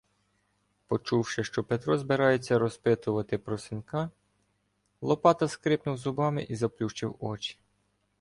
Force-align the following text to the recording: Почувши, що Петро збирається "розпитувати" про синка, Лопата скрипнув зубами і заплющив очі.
Почувши, 0.87 1.43
що 1.43 1.63
Петро 1.63 1.97
збирається 1.97 2.59
"розпитувати" 2.59 3.37
про 3.37 3.57
синка, 3.57 4.09
Лопата 5.01 5.47
скрипнув 5.47 5.97
зубами 5.97 6.43
і 6.43 6.55
заплющив 6.55 7.15
очі. 7.19 7.59